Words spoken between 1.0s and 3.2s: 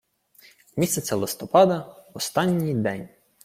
листопада, в останній день